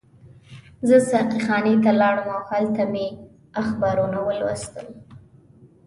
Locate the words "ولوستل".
4.23-4.87